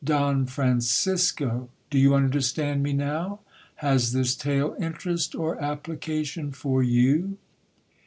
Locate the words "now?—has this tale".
2.91-4.75